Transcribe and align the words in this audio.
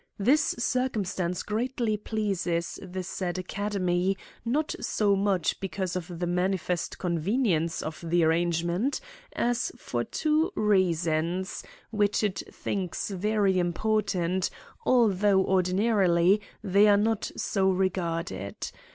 This 0.17 0.55
circumstance 0.57 1.43
greatly 1.43 1.95
pleases 1.95 2.79
the 2.81 3.03
said 3.03 3.37
Academy, 3.37 4.17
not 4.43 4.73
so 4.81 5.15
much 5.15 5.59
because 5.59 5.95
of 5.95 6.17
the 6.19 6.25
manifest 6.25 6.97
convenience 6.97 7.83
of 7.83 8.03
the 8.07 8.23
arrangement, 8.23 8.99
as 9.33 9.71
for 9.77 10.03
two 10.03 10.51
reasons, 10.55 11.61
which 11.91 12.23
it 12.23 12.41
thinks 12.51 13.11
very 13.11 13.59
important, 13.59 14.49
although 14.87 15.45
ordinarily 15.45 16.41
they 16.63 16.87
are 16.87 16.97
not 16.97 17.29
so 17.37 17.69
regarded. 17.69 18.71